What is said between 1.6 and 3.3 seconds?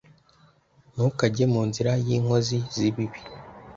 nzira y’inkozi z’ibibi,